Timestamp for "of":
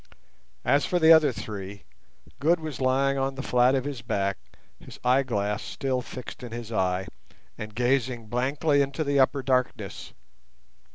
3.75-3.83